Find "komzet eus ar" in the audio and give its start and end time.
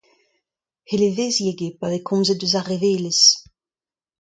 2.09-2.67